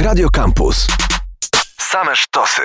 Radio 0.00 0.28
Campus. 0.30 0.86
Same 1.78 2.16
sztosy. 2.16 2.62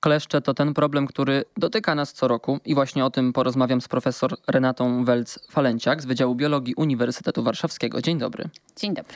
Kleszcze 0.00 0.40
to 0.40 0.54
ten 0.54 0.74
problem, 0.74 1.06
który 1.06 1.44
dotyka 1.56 1.94
nas 1.94 2.12
co 2.12 2.28
roku 2.28 2.58
i 2.64 2.74
właśnie 2.74 3.04
o 3.04 3.10
tym 3.10 3.32
porozmawiam 3.32 3.80
z 3.80 3.88
profesor 3.88 4.36
Renatą 4.48 5.04
Welc-Falenciak 5.04 6.00
z 6.00 6.04
Wydziału 6.06 6.34
Biologii 6.34 6.74
Uniwersytetu 6.74 7.42
Warszawskiego. 7.42 8.02
Dzień 8.02 8.18
dobry. 8.18 8.48
Dzień 8.76 8.94
dobry. 8.94 9.14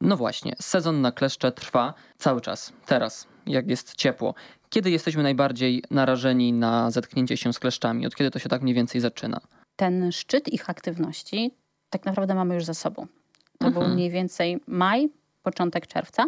No 0.00 0.16
właśnie, 0.16 0.52
sezon 0.60 1.00
na 1.00 1.12
kleszcze 1.12 1.52
trwa 1.52 1.94
cały 2.18 2.40
czas, 2.40 2.72
teraz, 2.86 3.26
jak 3.46 3.70
jest 3.70 3.94
ciepło. 3.94 4.34
Kiedy 4.70 4.90
jesteśmy 4.90 5.22
najbardziej 5.22 5.82
narażeni 5.90 6.52
na 6.52 6.90
zetknięcie 6.90 7.36
się 7.36 7.52
z 7.52 7.58
kleszczami? 7.58 8.06
Od 8.06 8.14
kiedy 8.14 8.30
to 8.30 8.38
się 8.38 8.48
tak 8.48 8.62
mniej 8.62 8.74
więcej 8.74 9.00
zaczyna? 9.00 9.40
Ten 9.76 10.12
szczyt 10.12 10.48
ich 10.48 10.70
aktywności 10.70 11.54
tak 11.90 12.04
naprawdę 12.04 12.34
mamy 12.34 12.54
już 12.54 12.64
za 12.64 12.74
sobą. 12.74 13.06
To 13.58 13.66
Mhm. 13.66 13.84
był 13.86 13.94
mniej 13.94 14.10
więcej 14.10 14.60
maj, 14.66 15.08
początek 15.42 15.86
czerwca. 15.86 16.26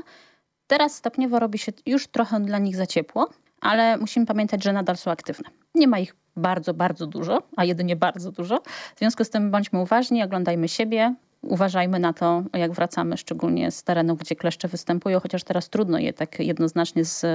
Teraz 0.66 0.94
stopniowo 0.94 1.38
robi 1.38 1.58
się 1.58 1.72
już 1.86 2.06
trochę 2.06 2.40
dla 2.40 2.58
nich 2.58 2.76
za 2.76 2.86
ciepło, 2.86 3.28
ale 3.60 3.98
musimy 3.98 4.26
pamiętać, 4.26 4.64
że 4.64 4.72
nadal 4.72 4.96
są 4.96 5.10
aktywne. 5.10 5.50
Nie 5.74 5.88
ma 5.88 5.98
ich 5.98 6.16
bardzo, 6.36 6.74
bardzo 6.74 7.06
dużo, 7.06 7.42
a 7.56 7.64
jedynie 7.64 7.96
bardzo 7.96 8.32
dużo. 8.32 8.60
W 8.96 8.98
związku 8.98 9.24
z 9.24 9.30
tym 9.30 9.50
bądźmy 9.50 9.80
uważni, 9.80 10.22
oglądajmy 10.22 10.68
siebie, 10.68 11.14
uważajmy 11.42 11.98
na 11.98 12.12
to, 12.12 12.42
jak 12.52 12.72
wracamy, 12.72 13.16
szczególnie 13.16 13.70
z 13.70 13.82
terenów, 13.82 14.18
gdzie 14.18 14.36
kleszcze 14.36 14.68
występują, 14.68 15.20
chociaż 15.20 15.44
teraz 15.44 15.68
trudno 15.68 15.98
je 15.98 16.12
tak 16.12 16.40
jednoznacznie 16.40 17.04
z, 17.04 17.26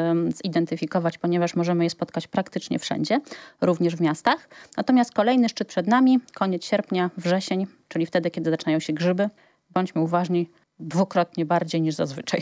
zidentyfikować, 0.45 1.17
ponieważ 1.17 1.55
możemy 1.55 1.83
je 1.83 1.89
spotkać 1.89 2.27
praktycznie 2.27 2.79
wszędzie, 2.79 3.19
również 3.61 3.95
w 3.95 4.01
miastach. 4.01 4.49
Natomiast 4.77 5.13
kolejny 5.13 5.49
szczyt 5.49 5.67
przed 5.67 5.87
nami, 5.87 6.19
koniec 6.33 6.65
sierpnia, 6.65 7.09
wrzesień, 7.17 7.67
czyli 7.87 8.05
wtedy, 8.05 8.31
kiedy 8.31 8.49
zaczynają 8.49 8.79
się 8.79 8.93
grzyby. 8.93 9.29
Bądźmy 9.69 10.01
uważni 10.01 10.49
dwukrotnie 10.79 11.45
bardziej 11.45 11.81
niż 11.81 11.95
zazwyczaj. 11.95 12.41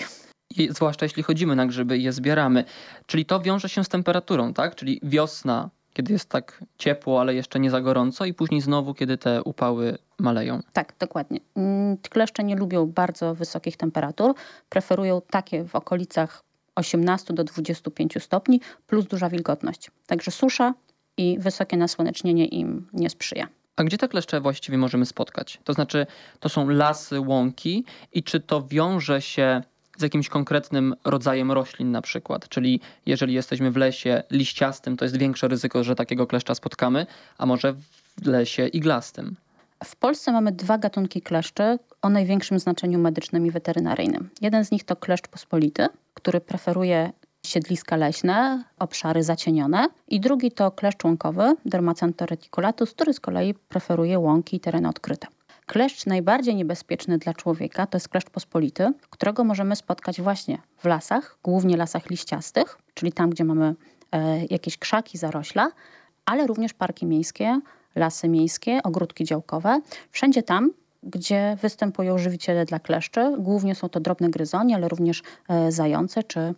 I 0.56 0.70
zwłaszcza 0.72 1.06
jeśli 1.06 1.24
chodzimy 1.24 1.56
na 1.56 1.66
grzyby 1.66 1.98
i 1.98 2.04
je 2.04 2.14
zbieramy. 2.14 2.64
Czyli 3.06 3.26
to 3.26 3.40
wiąże 3.40 3.70
się 3.70 3.84
z 3.84 3.90
temperaturą, 3.90 4.54
tak? 4.54 4.76
Czyli 4.76 5.00
wiosna, 5.04 5.70
kiedy 5.94 6.14
jest 6.14 6.30
tak 6.30 6.64
ciepło, 6.78 7.22
ale 7.22 7.36
jeszcze 7.36 7.60
nie 7.60 7.70
za 7.70 7.82
gorąco 7.82 8.26
i 8.26 8.34
później 8.34 8.62
znowu, 8.62 8.94
kiedy 8.94 9.18
te 9.18 9.44
upały 9.44 9.98
maleją. 10.20 10.60
Tak, 10.74 10.94
dokładnie. 11.00 11.40
Mm, 11.56 11.98
Kleszcze 11.98 12.44
nie 12.44 12.56
lubią 12.56 12.86
bardzo 12.86 13.36
wysokich 13.36 13.78
temperatur. 13.78 14.34
Preferują 14.70 15.22
takie 15.30 15.64
w 15.64 15.76
okolicach 15.76 16.44
18 16.76 17.34
do 17.34 17.44
25 17.44 18.24
stopni 18.24 18.62
plus 18.88 19.06
duża 19.06 19.30
wilgotność. 19.30 19.92
Także 20.08 20.32
susza 20.32 20.74
i 21.18 21.40
wysokie 21.40 21.78
nasłonecznienie 21.78 22.46
im 22.46 22.88
nie 22.94 23.10
sprzyja. 23.10 23.48
A 23.76 23.84
gdzie 23.84 23.98
te 23.98 24.08
kleszcze 24.08 24.42
właściwie 24.42 24.78
możemy 24.78 25.06
spotkać? 25.06 25.60
To 25.64 25.74
znaczy, 25.74 26.06
to 26.40 26.50
są 26.50 26.70
lasy, 26.70 27.20
łąki 27.20 27.86
i 28.14 28.24
czy 28.24 28.40
to 28.40 28.68
wiąże 28.68 29.22
się 29.22 29.62
z 29.98 30.02
jakimś 30.02 30.30
konkretnym 30.30 30.96
rodzajem 31.06 31.52
roślin 31.52 31.92
na 31.92 32.02
przykład? 32.02 32.50
Czyli 32.50 32.82
jeżeli 33.06 33.34
jesteśmy 33.34 33.72
w 33.72 33.78
lesie 33.78 34.24
liściastym, 34.32 34.98
to 34.98 35.06
jest 35.06 35.18
większe 35.18 35.48
ryzyko, 35.48 35.84
że 35.84 35.96
takiego 35.96 36.28
kleszcza 36.28 36.56
spotkamy, 36.56 37.06
a 37.38 37.46
może 37.46 37.74
w 38.22 38.28
lesie 38.28 38.68
iglastym. 38.68 39.36
W 39.84 39.96
Polsce 39.96 40.32
mamy 40.32 40.52
dwa 40.52 40.78
gatunki 40.78 41.22
kleszczy 41.22 41.80
o 42.02 42.10
największym 42.10 42.60
znaczeniu 42.60 43.00
medycznym 43.00 43.46
i 43.46 43.52
weterynaryjnym. 43.52 44.30
Jeden 44.42 44.66
z 44.66 44.72
nich 44.72 44.84
to 44.84 44.96
kleszcz 44.96 45.28
pospolity, 45.28 45.88
który 46.14 46.42
preferuje 46.42 47.12
siedliska 47.46 47.96
leśne, 47.96 48.64
obszary 48.80 49.24
zacienione. 49.24 49.88
I 50.08 50.20
drugi 50.20 50.52
to 50.52 50.72
kleszcz 50.72 51.04
łąkowy, 51.04 51.56
Dermacentor 51.66 52.30
reticulatus, 52.30 52.92
który 52.92 53.14
z 53.14 53.20
kolei 53.20 53.54
preferuje 53.54 54.20
łąki 54.20 54.58
i 54.58 54.60
tereny 54.60 54.90
odkryte. 54.90 55.28
Kleszcz 55.68 56.06
najbardziej 56.06 56.56
niebezpieczny 56.56 57.18
dla 57.18 57.34
człowieka 57.34 57.88
to 57.88 57.96
jest 57.96 58.10
kleszcz 58.10 58.30
pospolity, 58.30 58.94
którego 59.10 59.44
możemy 59.44 59.76
spotkać 59.76 60.22
właśnie 60.22 60.58
w 60.78 60.86
lasach, 60.86 61.38
głównie 61.44 61.78
lasach 61.78 62.10
liściastych, 62.10 62.78
czyli 62.94 63.12
tam, 63.12 63.30
gdzie 63.30 63.44
mamy 63.44 63.76
e, 64.12 64.46
jakieś 64.46 64.78
krzaki, 64.78 65.18
zarośla, 65.18 65.72
ale 66.26 66.48
również 66.48 66.74
parki 66.74 67.06
miejskie, 67.06 67.62
lasy 67.96 68.30
miejskie, 68.30 68.80
ogródki 68.84 69.24
działkowe. 69.24 69.82
Wszędzie 70.12 70.44
tam, 70.44 70.72
gdzie 71.04 71.58
występują 71.62 72.18
żywiciele 72.18 72.66
dla 72.66 72.80
kleszczy. 72.80 73.36
Głównie 73.38 73.76
są 73.76 73.90
to 73.90 74.00
drobne 74.00 74.30
gryzonie, 74.30 74.76
ale 74.76 74.88
również 74.88 75.24
e, 75.50 75.72
zające 75.72 76.24
czy 76.24 76.40
e, 76.40 76.56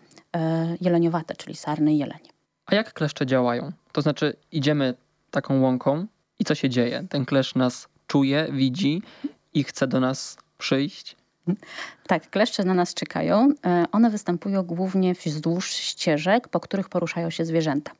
jeleniowate, 0.81 1.35
czyli 1.35 1.55
sarny 1.55 1.93
i 1.93 1.97
jelenie. 1.97 2.29
A 2.65 2.75
jak 2.75 2.93
kleszcze 2.93 3.25
działają? 3.25 3.71
To 3.91 4.01
znaczy, 4.01 4.33
idziemy 4.51 4.93
taką 5.31 5.61
łąką 5.61 6.05
i 6.39 6.45
co 6.45 6.55
się 6.55 6.69
dzieje? 6.69 7.05
Ten 7.09 7.25
kleszcz 7.25 7.55
nas 7.55 7.87
czuje, 8.09 8.47
widzi 8.51 9.01
i 9.53 9.63
chce 9.63 9.87
do 9.87 9.99
nas 9.99 10.37
przyjść? 10.57 11.15
Tak, 12.07 12.29
kleszcze 12.29 12.63
na 12.63 12.73
nas 12.73 12.93
czekają. 12.93 13.49
E, 13.65 13.85
One 13.91 14.09
występują 14.09 14.63
głównie 14.63 15.13
wzdłuż 15.13 15.71
ścieżek, 15.71 16.47
po 16.47 16.59
których 16.59 16.89
poruszają 16.89 17.29
się 17.29 17.45
zwierzęta. 17.45 17.91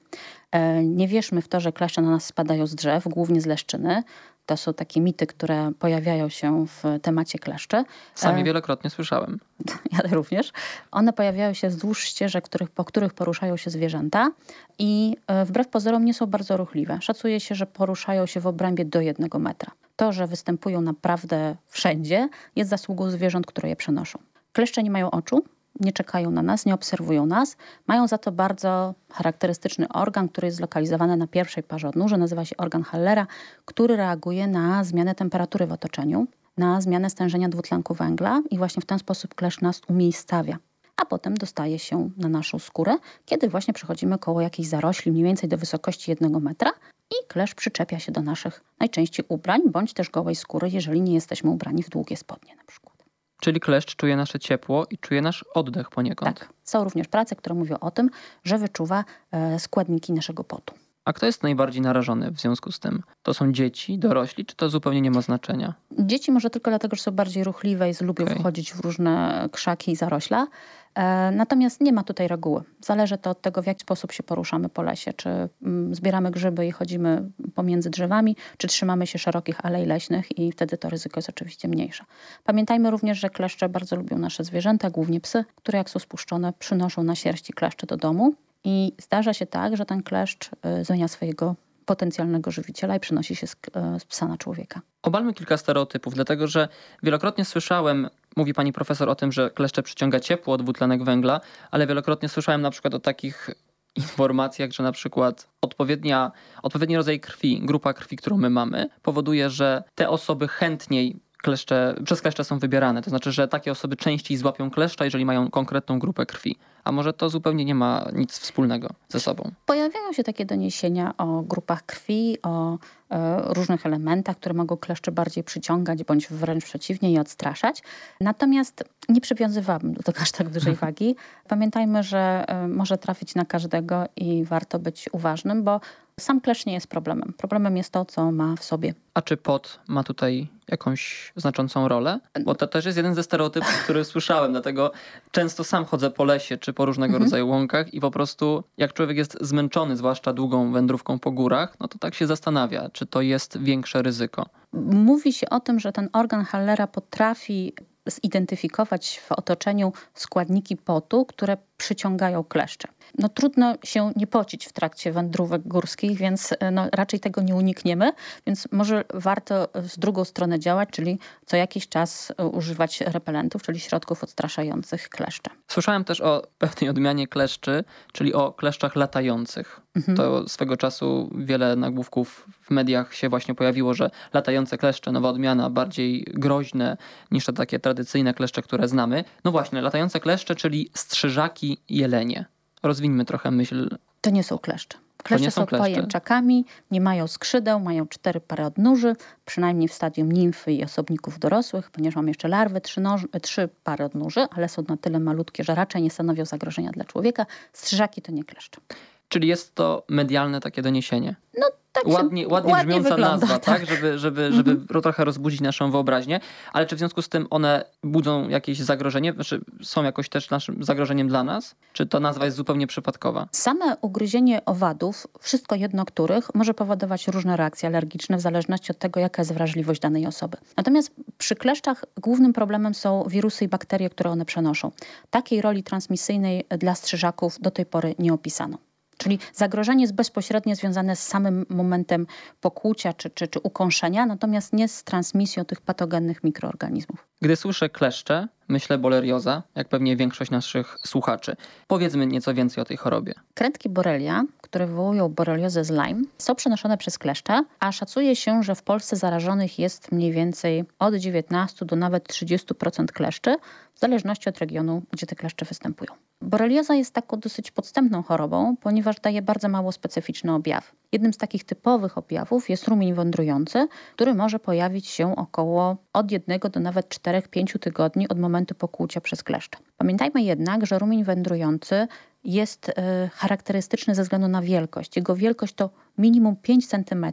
E, 0.51 0.83
Nie 0.83 1.07
wierzmy 1.07 1.41
w 1.41 1.47
to, 1.47 1.59
że 1.59 1.71
kleszcze 1.71 2.01
na 2.01 2.09
nas 2.09 2.25
spadają 2.25 2.67
z 2.67 2.75
drzew, 2.75 3.03
głównie 3.07 3.41
z 3.41 3.45
leszczyny. 3.45 4.03
To 4.45 4.57
są 4.57 4.73
takie 4.73 5.01
mity, 5.01 5.27
które 5.27 5.71
pojawiają 5.79 6.29
się 6.29 6.65
w 6.67 6.83
temacie 7.01 7.39
kleszcze. 7.39 7.83
Sami 8.15 8.41
E, 8.41 8.43
wielokrotnie 8.43 8.89
słyszałem. 8.89 9.39
ja 9.93 9.99
również. 10.11 10.51
One 10.91 11.13
pojawiają 11.13 11.53
się 11.53 11.69
wzdłuż 11.69 12.03
ścieżek, 12.03 12.45
których, 12.45 12.69
po 12.69 12.85
których 12.85 13.13
poruszają 13.13 13.57
się 13.57 13.69
zwierzęta 13.69 14.31
i 14.79 15.15
wbrew 15.45 15.67
pozorom 15.67 16.05
nie 16.05 16.13
są 16.13 16.25
bardzo 16.25 16.57
ruchliwe. 16.57 16.99
Szacuje 17.01 17.39
się, 17.39 17.55
że 17.55 17.65
poruszają 17.65 18.25
się 18.25 18.39
w 18.39 18.47
obrębie 18.47 18.85
do 18.85 19.01
jednego 19.01 19.39
metra. 19.39 19.71
To, 19.99 20.11
że 20.13 20.27
występują 20.27 20.81
naprawdę 20.81 21.55
wszędzie, 21.67 22.29
jest 22.55 22.69
zasługą 22.69 23.09
zwierząt, 23.09 23.45
które 23.45 23.69
je 23.69 23.75
przenoszą. 23.75 24.19
Kleszcze 24.53 24.83
nie 24.83 24.91
mają 24.91 25.11
oczu, 25.11 25.43
nie 25.79 25.91
czekają 25.91 26.31
na 26.31 26.41
nas, 26.41 26.65
nie 26.65 26.73
obserwują 26.73 27.25
nas. 27.25 27.57
Mają 27.87 28.07
za 28.07 28.17
to 28.17 28.31
bardzo 28.31 28.93
charakterystyczny 29.09 29.87
organ, 29.89 30.29
który 30.29 30.47
jest 30.47 30.57
zlokalizowany 30.57 31.17
na 31.17 31.27
pierwszej 31.27 31.63
parze 31.63 31.89
odnóży, 31.89 32.17
nazywa 32.17 32.45
się 32.45 32.57
organ 32.57 32.83
Hallera, 32.83 33.27
który 33.65 33.95
reaguje 33.95 34.47
na 34.47 34.83
zmianę 34.83 35.15
temperatury 35.15 35.67
w 35.67 35.71
otoczeniu, 35.71 36.27
na 36.57 36.81
zmianę 36.81 37.09
stężenia 37.09 37.49
dwutlenku 37.49 37.93
węgla 37.93 38.41
i 38.49 38.57
właśnie 38.57 38.81
w 38.81 38.85
ten 38.85 38.99
sposób 38.99 39.35
klesz 39.35 39.61
nas 39.61 39.81
umiejscawia. 39.89 40.57
A 40.97 41.05
potem 41.05 41.37
dostaje 41.37 41.79
się 41.79 42.09
na 42.17 42.29
naszą 42.29 42.59
skórę, 42.59 42.95
kiedy 43.25 43.49
właśnie 43.49 43.73
przechodzimy 43.73 44.17
koło 44.17 44.41
jakiejś 44.41 44.67
zarośli, 44.67 45.11
mniej 45.11 45.23
więcej 45.23 45.49
do 45.49 45.57
wysokości 45.57 46.11
jednego 46.11 46.39
metra 46.39 46.71
i 47.11 47.27
klesz 47.27 47.55
przyczepia 47.55 47.99
się 47.99 48.11
do 48.11 48.21
naszych 48.21 48.63
najczęściej 48.79 49.25
ubrań, 49.29 49.61
bądź 49.71 49.93
też 49.93 50.09
gołej 50.09 50.35
skóry, 50.35 50.69
jeżeli 50.69 51.01
nie 51.01 51.13
jesteśmy 51.13 51.49
ubrani 51.49 51.83
w 51.83 51.89
długie 51.89 52.17
spodnie 52.17 52.55
na 52.55 52.63
przykład. 52.63 53.05
Czyli 53.41 53.59
kleszcz 53.59 53.95
czuje 53.95 54.15
nasze 54.15 54.39
ciepło 54.39 54.85
i 54.89 54.97
czuje 54.97 55.21
nasz 55.21 55.45
oddech 55.53 55.89
poniekąd. 55.89 56.39
Tak. 56.39 56.53
Są 56.63 56.83
również 56.83 57.07
prace, 57.07 57.35
które 57.35 57.55
mówią 57.55 57.77
o 57.79 57.91
tym, 57.91 58.09
że 58.43 58.57
wyczuwa 58.57 59.05
e, 59.31 59.59
składniki 59.59 60.13
naszego 60.13 60.43
potu. 60.43 60.75
A 61.09 61.13
kto 61.13 61.25
jest 61.25 61.43
najbardziej 61.43 61.81
narażony 61.81 62.31
w 62.31 62.39
związku 62.39 62.71
z 62.71 62.79
tym? 62.79 63.03
To 63.23 63.33
są 63.33 63.51
dzieci, 63.51 63.99
dorośli, 63.99 64.45
czy 64.45 64.55
to 64.55 64.69
zupełnie 64.69 65.01
nie 65.01 65.11
ma 65.11 65.21
znaczenia? 65.21 65.73
Dzieci 65.99 66.31
może 66.31 66.49
tylko 66.49 66.71
dlatego, 66.71 66.95
że 66.95 67.01
są 67.01 67.11
bardziej 67.11 67.43
ruchliwe 67.43 67.89
i 67.89 67.93
lubią 68.01 68.25
Okej. 68.25 68.39
wchodzić 68.39 68.73
w 68.73 68.79
różne 68.79 69.45
krzaki 69.51 69.91
i 69.91 69.95
zarośla. 69.95 70.47
E, 70.95 71.31
natomiast 71.31 71.81
nie 71.81 71.93
ma 71.93 72.03
tutaj 72.03 72.27
reguły. 72.27 72.61
Zależy 72.85 73.17
to 73.17 73.29
od 73.29 73.41
tego, 73.41 73.61
w 73.61 73.67
jaki 73.67 73.81
sposób 73.81 74.11
się 74.11 74.23
poruszamy 74.23 74.69
po 74.69 74.81
lesie. 74.81 75.13
Czy 75.13 75.29
mm, 75.29 75.95
zbieramy 75.95 76.31
grzyby 76.31 76.67
i 76.67 76.71
chodzimy 76.71 77.31
pomiędzy 77.55 77.89
drzewami, 77.89 78.35
czy 78.57 78.67
trzymamy 78.67 79.07
się 79.07 79.19
szerokich 79.19 79.65
alei 79.65 79.85
leśnych 79.85 80.39
i 80.39 80.51
wtedy 80.51 80.77
to 80.77 80.89
ryzyko 80.89 81.17
jest 81.17 81.29
oczywiście 81.29 81.67
mniejsze. 81.67 82.05
Pamiętajmy 82.43 82.91
również, 82.91 83.19
że 83.19 83.29
kleszcze 83.29 83.69
bardzo 83.69 83.95
lubią 83.95 84.17
nasze 84.17 84.43
zwierzęta, 84.43 84.89
głównie 84.89 85.21
psy, 85.21 85.45
które 85.55 85.77
jak 85.77 85.89
są 85.89 85.99
spuszczone, 85.99 86.53
przynoszą 86.59 87.03
na 87.03 87.15
sierści 87.15 87.53
kleszcze 87.53 87.87
do 87.87 87.97
domu. 87.97 88.35
I 88.63 88.91
zdarza 89.01 89.33
się 89.33 89.45
tak, 89.45 89.77
że 89.77 89.85
ten 89.85 90.03
kleszcz 90.03 90.49
y, 90.79 90.85
zmienia 90.85 91.07
swojego 91.07 91.55
potencjalnego 91.89 92.51
żywiciela 92.51 92.95
i 92.95 92.99
przenosi 92.99 93.35
się 93.35 93.47
z, 93.47 93.55
e, 93.73 93.99
z 93.99 94.05
psa 94.05 94.27
na 94.27 94.37
człowieka. 94.37 94.81
Obalmy 95.03 95.33
kilka 95.33 95.57
stereotypów, 95.57 96.13
dlatego 96.13 96.47
że 96.47 96.67
wielokrotnie 97.03 97.45
słyszałem, 97.45 98.09
mówi 98.35 98.53
pani 98.53 98.73
profesor 98.73 99.09
o 99.09 99.15
tym, 99.15 99.31
że 99.31 99.49
kleszcze 99.49 99.83
przyciąga 99.83 100.19
ciepło, 100.19 100.57
dwutlenek 100.57 101.03
węgla, 101.03 101.41
ale 101.71 101.87
wielokrotnie 101.87 102.29
słyszałem 102.29 102.61
na 102.61 102.71
przykład 102.71 102.93
o 102.93 102.99
takich 102.99 103.49
informacjach, 103.95 104.71
że 104.71 104.83
na 104.83 104.91
przykład 104.91 105.47
odpowiednia, 105.61 106.31
odpowiedni 106.63 106.97
rodzaj 106.97 107.19
krwi, 107.19 107.61
grupa 107.63 107.93
krwi, 107.93 108.17
którą 108.17 108.37
my 108.37 108.49
mamy, 108.49 108.89
powoduje, 109.01 109.49
że 109.49 109.83
te 109.95 110.09
osoby 110.09 110.47
chętniej 110.47 111.19
kleszcze, 111.41 111.95
przez 112.05 112.21
kleszcze 112.21 112.43
są 112.43 112.59
wybierane. 112.59 113.01
To 113.01 113.09
znaczy, 113.09 113.31
że 113.31 113.47
takie 113.47 113.71
osoby 113.71 113.95
częściej 113.95 114.37
złapią 114.37 114.69
kleszcza, 114.69 115.05
jeżeli 115.05 115.25
mają 115.25 115.49
konkretną 115.49 115.99
grupę 115.99 116.25
krwi. 116.25 116.55
A 116.83 116.91
może 116.91 117.13
to 117.13 117.29
zupełnie 117.29 117.65
nie 117.65 117.75
ma 117.75 118.05
nic 118.13 118.39
wspólnego 118.39 118.89
ze 119.09 119.19
sobą. 119.19 119.51
Pojawiają 119.65 120.13
się 120.13 120.23
takie 120.23 120.45
doniesienia 120.45 121.17
o 121.17 121.41
grupach 121.41 121.85
krwi, 121.85 122.37
o 122.43 122.77
e, 123.09 123.53
różnych 123.53 123.85
elementach, 123.85 124.37
które 124.37 124.55
mogą 124.55 124.77
kleszcze 124.77 125.11
bardziej 125.11 125.43
przyciągać, 125.43 126.03
bądź 126.03 126.27
wręcz 126.27 126.65
przeciwnie, 126.65 127.11
je 127.11 127.21
odstraszać. 127.21 127.83
Natomiast 128.21 128.83
nie 129.09 129.21
przywiązywałabym 129.21 129.93
do 129.93 130.03
tego 130.03 130.19
aż 130.21 130.31
tak 130.31 130.49
dużej 130.49 130.75
wagi. 130.85 131.15
Pamiętajmy, 131.47 132.03
że 132.03 132.43
e, 132.47 132.67
może 132.67 132.97
trafić 132.97 133.35
na 133.35 133.45
każdego 133.45 134.05
i 134.15 134.43
warto 134.43 134.79
być 134.79 135.09
uważnym, 135.11 135.63
bo 135.63 135.79
Sam 136.19 136.41
klesz 136.41 136.65
nie 136.65 136.73
jest 136.73 136.87
problemem. 136.87 137.33
Problemem 137.37 137.77
jest 137.77 137.91
to, 137.91 138.05
co 138.05 138.31
ma 138.31 138.55
w 138.55 138.63
sobie. 138.63 138.93
A 139.13 139.21
czy 139.21 139.37
pot 139.37 139.79
ma 139.87 140.03
tutaj 140.03 140.47
jakąś 140.67 141.33
znaczącą 141.35 141.87
rolę? 141.87 142.19
Bo 142.45 142.55
to 142.55 142.67
też 142.67 142.85
jest 142.85 142.97
jeden 142.97 143.15
ze 143.15 143.23
stereotypów, 143.23 143.69
który 143.83 144.05
słyszałem, 144.05 144.51
dlatego 144.51 144.91
często 145.31 145.63
sam 145.63 145.85
chodzę 145.85 146.11
po 146.11 146.23
lesie 146.23 146.57
czy 146.57 146.73
po 146.73 146.85
różnego 146.85 147.13
mhm. 147.13 147.23
rodzaju 147.23 147.47
łąkach 147.47 147.93
i 147.93 147.99
po 147.99 148.11
prostu 148.11 148.63
jak 148.77 148.93
człowiek 148.93 149.17
jest 149.17 149.37
zmęczony, 149.41 149.95
zwłaszcza 149.95 150.33
długą 150.33 150.71
wędrówką 150.71 151.19
po 151.19 151.31
górach, 151.31 151.75
no 151.79 151.87
to 151.87 151.97
tak 151.97 152.15
się 152.15 152.27
zastanawia, 152.27 152.89
czy 152.93 153.05
to 153.05 153.21
jest 153.21 153.57
większe 153.57 154.01
ryzyko. 154.01 154.45
Mówi 154.91 155.33
się 155.33 155.49
o 155.49 155.59
tym, 155.59 155.79
że 155.79 155.91
ten 155.91 156.09
organ 156.13 156.45
Hallera 156.45 156.87
potrafi 156.87 157.73
zidentyfikować 158.09 159.19
w 159.19 159.31
otoczeniu 159.31 159.93
składniki 160.13 160.77
potu, 160.77 161.25
które 161.25 161.57
przyciągają 161.79 162.43
kleszcze. 162.43 162.87
No, 163.17 163.29
trudno 163.29 163.75
się 163.83 164.11
nie 164.15 164.27
pocić 164.27 164.67
w 164.67 164.73
trakcie 164.73 165.11
wędrówek 165.11 165.61
górskich, 165.61 166.17
więc 166.17 166.53
e, 166.59 166.71
no, 166.71 166.87
raczej 166.93 167.19
tego 167.19 167.41
nie 167.41 167.55
unikniemy, 167.55 168.11
więc 168.47 168.67
może 168.71 169.03
warto 169.13 169.69
z 169.75 169.99
drugą 169.99 170.25
stronę 170.25 170.59
działać, 170.59 170.89
czyli 170.91 171.19
co 171.45 171.57
jakiś 171.57 171.89
czas 171.89 172.33
e, 172.37 172.45
używać 172.45 173.01
repelentów, 173.01 173.61
czyli 173.61 173.79
środków 173.79 174.23
odstraszających 174.23 175.09
kleszcze. 175.09 175.51
Słyszałem 175.67 176.03
też 176.03 176.21
o 176.21 176.47
pewnej 176.57 176.89
odmianie 176.89 177.27
kleszczy, 177.27 177.83
czyli 178.13 178.33
o 178.33 178.51
kleszczach 178.51 178.95
latających. 178.95 179.81
Mhm. 179.95 180.17
To 180.17 180.49
swego 180.49 180.77
czasu 180.77 181.29
wiele 181.35 181.75
nagłówków 181.75 182.47
w 182.61 182.71
mediach 182.71 183.13
się 183.15 183.29
właśnie 183.29 183.55
pojawiło, 183.55 183.93
że 183.93 184.09
latające 184.33 184.77
kleszcze, 184.77 185.11
nowa 185.11 185.29
odmiana, 185.29 185.69
bardziej 185.69 186.25
groźne 186.33 186.97
niż 187.31 187.45
te 187.45 187.53
takie 187.53 187.79
tradycyjne 187.79 188.33
kleszcze, 188.33 188.61
które 188.61 188.87
znamy. 188.87 189.23
No 189.43 189.51
właśnie, 189.51 189.81
latające 189.81 190.19
kleszcze, 190.19 190.55
czyli 190.55 190.89
strzyżaki 190.93 191.68
jelenie. 191.89 192.45
Rozwińmy 192.83 193.25
trochę 193.25 193.51
myśl. 193.51 193.97
To 194.21 194.29
nie 194.29 194.43
są 194.43 194.57
kleszcze. 194.57 194.97
Kleszcze 195.23 195.51
są, 195.51 195.61
są 195.61 195.67
pajęczakami, 195.67 196.65
nie 196.91 197.01
mają 197.01 197.27
skrzydeł, 197.27 197.79
mają 197.79 198.07
cztery 198.07 198.39
pary 198.39 198.65
odnóży, 198.65 199.15
przynajmniej 199.45 199.87
w 199.87 199.93
stadium 199.93 200.31
nimfy 200.31 200.73
i 200.73 200.83
osobników 200.83 201.39
dorosłych, 201.39 201.91
ponieważ 201.91 202.15
mam 202.15 202.27
jeszcze 202.27 202.47
larwy, 202.47 202.81
trzy, 202.81 203.01
noż, 203.01 203.27
trzy 203.41 203.69
pary 203.83 204.03
odnóży, 204.03 204.45
ale 204.51 204.69
są 204.69 204.83
na 204.87 204.97
tyle 204.97 205.19
malutkie, 205.19 205.63
że 205.63 205.75
raczej 205.75 206.01
nie 206.01 206.09
stanowią 206.09 206.45
zagrożenia 206.45 206.91
dla 206.91 207.05
człowieka. 207.05 207.45
Strzyżaki 207.73 208.21
to 208.21 208.31
nie 208.31 208.43
kleszcze. 208.43 208.81
Czyli 209.29 209.47
jest 209.47 209.75
to 209.75 210.03
medialne 210.09 210.59
takie 210.59 210.81
doniesienie. 210.81 211.35
No 211.57 211.67
tak 211.91 212.07
ładnie, 212.07 212.47
ładnie, 212.47 212.71
ładnie 212.71 212.85
brzmiąca 212.85 213.09
wygląda, 213.09 213.37
nazwa, 213.37 213.59
tak? 213.59 213.79
tak? 213.79 213.89
Żeby, 213.89 214.19
żeby, 214.19 214.51
żeby 214.51 214.71
mhm. 214.71 215.01
trochę 215.01 215.25
rozbudzić 215.25 215.61
naszą 215.61 215.91
wyobraźnię. 215.91 216.39
Ale 216.73 216.85
czy 216.85 216.95
w 216.95 216.99
związku 216.99 217.21
z 217.21 217.29
tym 217.29 217.47
one 217.49 217.85
budzą 218.03 218.49
jakieś 218.49 218.79
zagrożenie? 218.79 219.33
Znaczy 219.33 219.61
są 219.83 220.03
jakoś 220.03 220.29
też 220.29 220.49
naszym 220.49 220.83
zagrożeniem 220.83 221.27
dla 221.27 221.43
nas? 221.43 221.75
Czy 221.93 222.05
to 222.05 222.19
nazwa 222.19 222.45
jest 222.45 222.57
zupełnie 222.57 222.87
przypadkowa? 222.87 223.47
Same 223.51 223.97
ugryzienie 224.01 224.65
owadów, 224.65 225.27
wszystko 225.39 225.75
jedno 225.75 226.05
których, 226.05 226.55
może 226.55 226.73
powodować 226.73 227.27
różne 227.27 227.57
reakcje 227.57 227.89
alergiczne 227.89 228.37
w 228.37 228.41
zależności 228.41 228.91
od 228.91 228.99
tego, 228.99 229.19
jaka 229.19 229.41
jest 229.41 229.53
wrażliwość 229.53 230.01
danej 230.01 230.27
osoby. 230.27 230.57
Natomiast 230.77 231.11
przy 231.37 231.55
kleszczach 231.55 232.05
głównym 232.17 232.53
problemem 232.53 232.93
są 232.93 233.23
wirusy 233.27 233.65
i 233.65 233.67
bakterie, 233.67 234.09
które 234.09 234.29
one 234.29 234.45
przenoszą. 234.45 234.91
Takiej 235.29 235.61
roli 235.61 235.83
transmisyjnej 235.83 236.63
dla 236.69 236.95
strzyżaków 236.95 237.61
do 237.61 237.71
tej 237.71 237.85
pory 237.85 238.15
nie 238.19 238.33
opisano. 238.33 238.77
Czyli 239.19 239.39
zagrożenie 239.53 240.01
jest 240.03 240.15
bezpośrednio 240.15 240.75
związane 240.75 241.15
z 241.15 241.27
samym 241.27 241.65
momentem 241.69 242.27
pokłucia 242.61 243.13
czy, 243.13 243.29
czy, 243.29 243.47
czy 243.47 243.59
ukąszenia, 243.59 244.25
natomiast 244.25 244.73
nie 244.73 244.87
z 244.87 245.03
transmisją 245.03 245.65
tych 245.65 245.81
patogennych 245.81 246.43
mikroorganizmów. 246.43 247.27
Gdy 247.41 247.55
słyszę 247.55 247.89
kleszcze, 247.89 248.47
myślę 248.67 248.97
bolerioza, 248.97 249.63
jak 249.75 249.89
pewnie 249.89 250.15
większość 250.15 250.51
naszych 250.51 250.97
słuchaczy. 251.05 251.55
Powiedzmy 251.87 252.27
nieco 252.27 252.53
więcej 252.53 252.81
o 252.81 252.85
tej 252.85 252.97
chorobie. 252.97 253.33
Krętki 253.53 253.89
borelia, 253.89 254.43
które 254.69 254.87
wywołują 254.87 255.29
boreliozę 255.29 255.83
z 255.83 255.89
Lyme, 255.89 256.21
są 256.37 256.55
przenoszone 256.55 256.97
przez 256.97 257.17
kleszcze, 257.17 257.63
a 257.79 257.91
szacuje 257.91 258.35
się, 258.35 258.63
że 258.63 258.75
w 258.75 258.83
Polsce 258.83 259.15
zarażonych 259.15 259.79
jest 259.79 260.11
mniej 260.11 260.31
więcej 260.31 260.83
od 260.99 261.15
19 261.15 261.85
do 261.85 261.95
nawet 261.95 262.27
30% 262.27 263.05
kleszczy, 263.05 263.55
w 263.93 263.99
zależności 263.99 264.49
od 264.49 264.57
regionu, 264.57 265.01
gdzie 265.11 265.27
te 265.27 265.35
kleszcze 265.35 265.65
występują. 265.65 266.11
Borelioza 266.41 266.95
jest 266.95 267.13
taką 267.13 267.39
dosyć 267.39 267.71
podstępną 267.71 268.23
chorobą, 268.23 268.75
ponieważ 268.81 269.19
daje 269.19 269.41
bardzo 269.41 269.69
mało 269.69 269.91
specyficzny 269.91 270.53
objaw. 270.53 270.91
Jednym 271.11 271.33
z 271.33 271.37
takich 271.37 271.63
typowych 271.63 272.17
objawów 272.17 272.69
jest 272.69 272.87
rumień 272.87 273.13
wędrujący, 273.13 273.87
który 274.13 274.33
może 274.33 274.59
pojawić 274.59 275.07
się 275.07 275.35
około 275.35 275.97
od 276.13 276.31
jednego 276.31 276.69
do 276.69 276.79
nawet 276.79 277.07
4-5 277.07 277.79
tygodni 277.79 278.29
od 278.29 278.39
momentu 278.39 278.75
pokłucia 278.75 279.21
przez 279.21 279.43
kleszcze. 279.43 279.77
Pamiętajmy 279.97 280.41
jednak, 280.41 280.85
że 280.85 280.99
rumień 280.99 281.23
wędrujący 281.23 282.07
jest 282.43 282.89
e, 282.89 283.29
charakterystyczny 283.33 284.15
ze 284.15 284.23
względu 284.23 284.47
na 284.47 284.61
wielkość. 284.61 285.15
Jego 285.15 285.35
wielkość 285.35 285.73
to 285.73 285.89
minimum 286.17 286.55
5 286.55 286.87
cm 286.87 287.25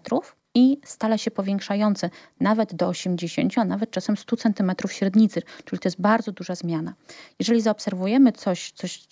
i 0.54 0.80
stale 0.84 1.18
się 1.18 1.30
powiększający 1.30 2.10
nawet 2.40 2.74
do 2.74 2.88
80, 2.88 3.58
a 3.58 3.64
nawet 3.64 3.90
czasem 3.90 4.16
100 4.16 4.36
cm 4.36 4.72
średnicy, 4.88 5.42
czyli 5.64 5.80
to 5.80 5.86
jest 5.86 6.00
bardzo 6.00 6.32
duża 6.32 6.54
zmiana. 6.54 6.94
Jeżeli 7.38 7.60
zaobserwujemy 7.60 8.32
coś, 8.32 8.72
coś 8.72 9.08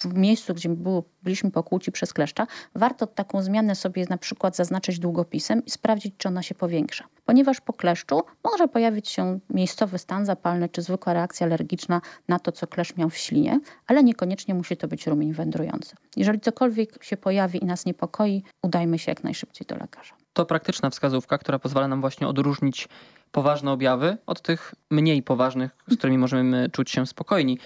w 0.00 0.14
miejscu, 0.14 0.54
gdzie 0.54 0.68
było, 0.68 1.04
byliśmy 1.22 1.50
pokłóci 1.50 1.92
przez 1.92 2.12
kleszcza, 2.12 2.46
warto 2.74 3.06
taką 3.06 3.42
zmianę 3.42 3.74
sobie 3.74 4.06
na 4.10 4.18
przykład 4.18 4.56
zaznaczyć 4.56 4.98
długopisem 4.98 5.64
i 5.64 5.70
sprawdzić, 5.70 6.14
czy 6.18 6.28
ona 6.28 6.42
się 6.42 6.54
powiększa. 6.54 7.04
Ponieważ 7.24 7.60
po 7.60 7.72
kleszczu 7.72 8.20
może 8.44 8.68
pojawić 8.68 9.08
się 9.08 9.38
miejscowy 9.50 9.98
stan 9.98 10.26
zapalny 10.26 10.68
czy 10.68 10.82
zwykła 10.82 11.12
reakcja 11.12 11.46
alergiczna 11.46 12.00
na 12.28 12.38
to, 12.38 12.52
co 12.52 12.66
kleszcz 12.66 12.96
miał 12.96 13.10
w 13.10 13.16
ślinie, 13.16 13.60
ale 13.86 14.04
niekoniecznie 14.04 14.54
musi 14.54 14.76
to 14.76 14.88
być 14.88 15.06
rumień 15.06 15.32
wędrujący. 15.32 15.96
Jeżeli 16.16 16.40
cokolwiek 16.40 17.04
się 17.04 17.16
pojawi 17.16 17.62
i 17.62 17.66
nas 17.66 17.86
niepokoi, 17.86 18.42
udajmy 18.62 18.98
się 18.98 19.10
jak 19.10 19.24
najszybciej 19.24 19.66
do 19.66 19.76
lekarza. 19.76 20.14
To 20.32 20.46
praktyczna 20.46 20.90
wskazówka, 20.90 21.38
która 21.38 21.58
pozwala 21.58 21.88
nam 21.88 22.00
właśnie 22.00 22.28
odróżnić 22.28 22.88
poważne 23.32 23.72
objawy 23.72 24.16
od 24.26 24.42
tych 24.42 24.74
mniej 24.90 25.22
poważnych, 25.22 25.76
z 25.88 25.96
którymi 25.96 26.18
możemy 26.18 26.70
czuć 26.70 26.90
się 26.90 27.06
spokojni. 27.06 27.58